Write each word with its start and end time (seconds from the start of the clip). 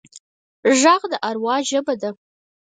غږ 0.81 1.01
د 1.11 1.13
اروا 1.29 1.55
ژبه 1.69 1.93
ده 2.01 2.09